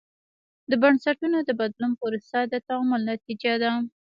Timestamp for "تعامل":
2.67-3.01